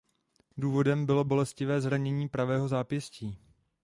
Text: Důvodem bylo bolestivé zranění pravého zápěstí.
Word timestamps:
Důvodem 0.57 1.05
bylo 1.05 1.23
bolestivé 1.23 1.81
zranění 1.81 2.29
pravého 2.29 2.67
zápěstí. 2.67 3.37